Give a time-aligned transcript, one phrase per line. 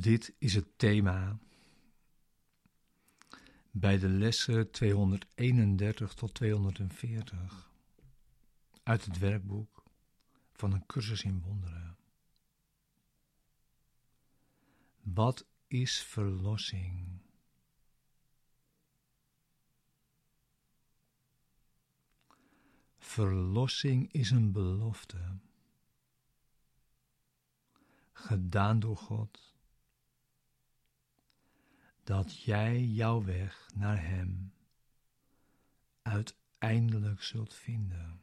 [0.00, 1.38] Dit is het thema
[3.70, 7.70] bij de lessen 231 tot 240
[8.82, 9.84] uit het werkboek
[10.52, 11.96] van een cursus in wonderen.
[15.00, 17.20] Wat is verlossing?
[22.98, 25.38] Verlossing is een belofte,
[28.12, 29.50] gedaan door God,
[32.10, 34.52] dat jij jouw weg naar Hem
[36.02, 38.20] uiteindelijk zult vinden.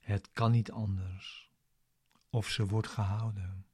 [0.00, 1.50] Het kan niet anders,
[2.30, 3.66] of ze wordt gehouden.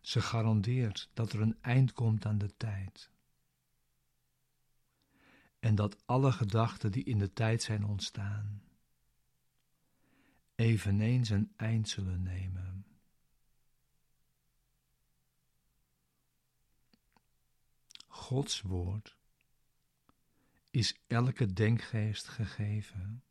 [0.00, 3.11] Ze garandeert dat er een eind komt aan de tijd.
[5.62, 8.62] En dat alle gedachten die in de tijd zijn ontstaan,
[10.54, 12.86] eveneens een eind zullen nemen.
[18.06, 19.16] Gods woord
[20.70, 23.24] is elke denkgeest gegeven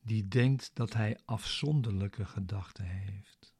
[0.00, 3.55] die denkt dat hij afzonderlijke gedachten heeft.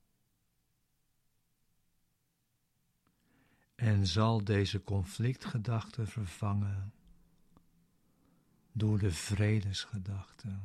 [3.76, 6.92] En zal deze conflictgedachte vervangen
[8.72, 10.58] door de vredesgedachte.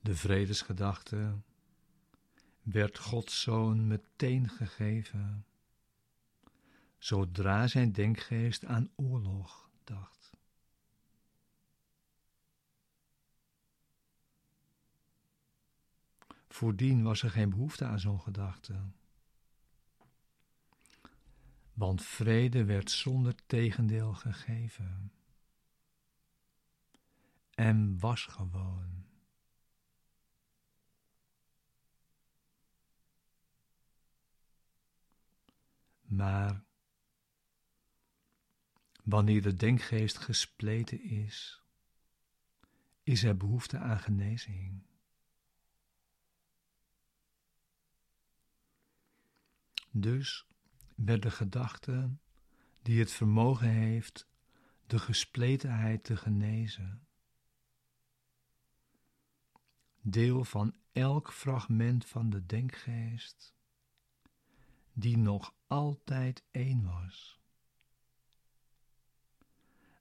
[0.00, 1.34] De vredesgedachte
[2.62, 5.44] werd Gods Zoon meteen gegeven,
[6.98, 10.30] zodra zijn denkgeest aan oorlog dacht.
[16.48, 18.90] Voordien was er geen behoefte aan zo'n gedachte.
[21.72, 25.12] Want vrede werd zonder tegendeel gegeven.
[27.54, 29.06] En was gewoon.
[36.00, 36.64] Maar
[39.08, 41.62] wanneer de denkgeest gespleten is,
[43.02, 44.82] is er behoefte aan genezing.
[49.90, 50.46] Dus
[50.94, 52.10] werd de gedachte
[52.82, 54.28] die het vermogen heeft
[54.86, 57.06] de gespletenheid te genezen,
[60.00, 63.54] deel van elk fragment van de denkgeest
[64.92, 67.37] die nog altijd één was,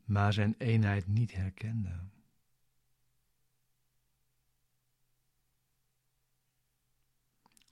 [0.07, 1.99] maar zijn eenheid niet herkende.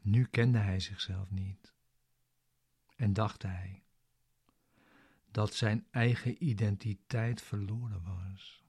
[0.01, 1.73] Nu kende hij zichzelf niet
[2.95, 3.83] en dacht hij
[5.31, 8.64] dat zijn eigen identiteit verloren was.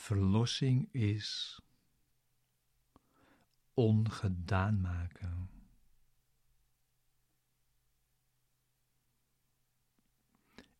[0.00, 1.60] Verlossing is
[3.74, 5.50] ongedaan maken.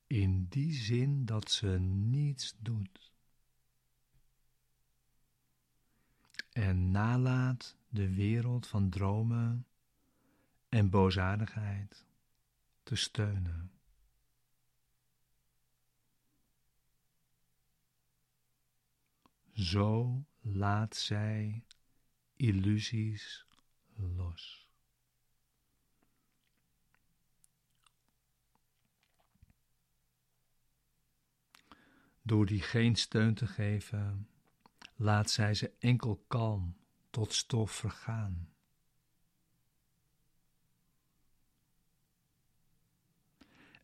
[0.07, 3.13] In die zin dat ze niets doet
[6.53, 9.67] en nalaat de wereld van dromen
[10.69, 12.07] en boosaardigheid
[12.83, 13.60] te steunen.
[19.61, 21.65] Zo laat zij
[22.37, 23.47] illusies
[23.95, 24.69] los.
[32.23, 34.29] Door die geen steun te geven,
[34.97, 36.77] laat zij ze enkel kalm
[37.11, 38.53] tot stof vergaan.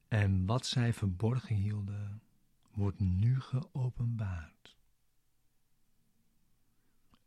[0.09, 2.23] En wat zij verborgen hielden,
[2.73, 4.77] wordt nu geopenbaard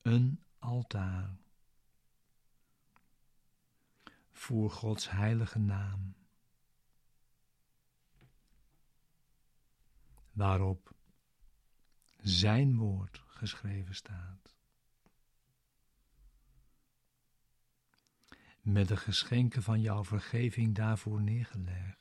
[0.10, 1.38] een altaar
[4.32, 6.16] voor Gods heilige naam,
[10.32, 10.98] waarop
[12.22, 14.56] Zijn woord geschreven staat.
[18.62, 22.00] Met de geschenken van jouw vergeving daarvoor neergelegd.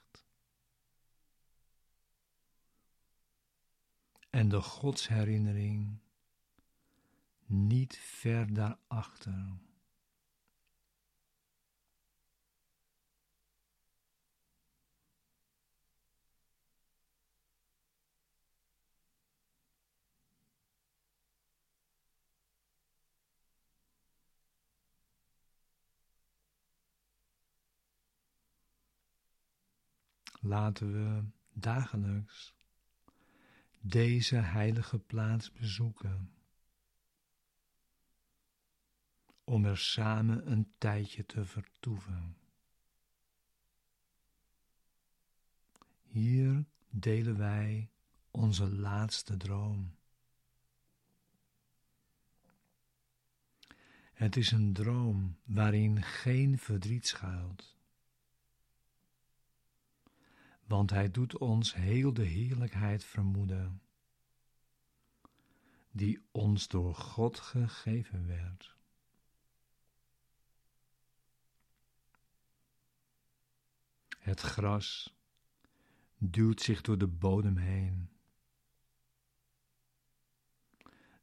[4.31, 5.99] en de godsherinnering
[7.49, 9.59] niet ver daarachter.
[30.41, 32.55] Laten we dagelijks
[33.81, 36.38] deze heilige plaats bezoeken,
[39.49, 42.37] om er samen een tijdje te vertoeven.
[46.03, 47.91] Hier delen wij
[48.31, 49.97] onze laatste droom.
[54.13, 57.79] Het is een droom waarin geen verdriet schuilt
[60.69, 63.81] want hij doet ons heel de heerlijkheid vermoeden,
[65.91, 68.77] die ons door God gegeven werd.
[74.29, 75.17] Het gras
[76.19, 78.09] duwt zich door de bodem heen.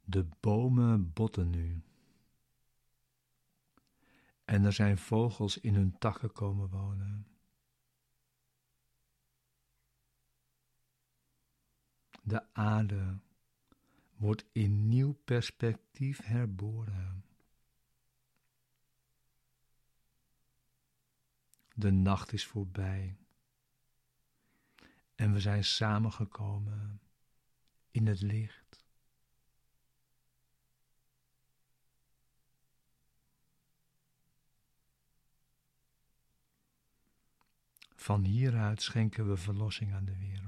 [0.04, 1.82] De bomen botten nu.
[4.44, 7.26] En er zijn vogels in hun takken komen wonen.
[12.22, 13.18] De aarde
[14.16, 17.25] wordt in nieuw perspectief herboren.
[21.78, 23.16] De nacht is voorbij
[25.14, 27.00] en we zijn samengekomen
[27.90, 28.84] in het licht.
[37.94, 40.46] Van hieruit schenken we verlossing aan de wereld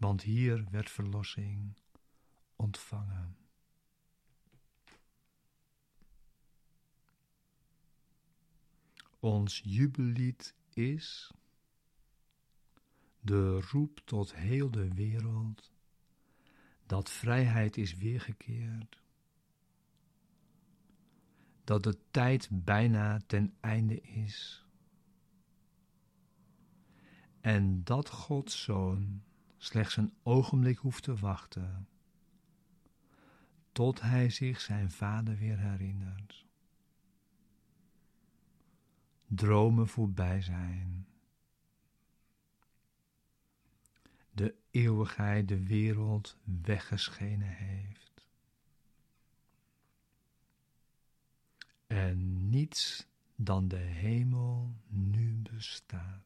[0.00, 1.76] want hier werd verlossing
[2.56, 3.39] ontvangen.
[9.20, 11.32] Ons jubellied is
[13.20, 15.72] de roep tot heel de wereld
[16.86, 19.02] dat vrijheid is weergekeerd,
[21.64, 24.64] dat de tijd bijna ten einde is
[27.40, 29.22] en dat Gods Zoon
[29.56, 31.88] slechts een ogenblik hoeft te wachten,
[33.72, 36.46] tot hij zich zijn vader weer herinnert.
[39.32, 41.06] Dromen voorbij zijn.
[44.30, 48.26] De eeuwigheid de wereld weggeschenen heeft.
[51.86, 56.19] En niets dan de hemel nu bestaat.